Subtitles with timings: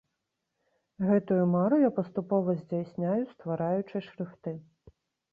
[1.09, 4.55] Гэтую мару я паступова здзяйсняю, ствараючы шрыфты.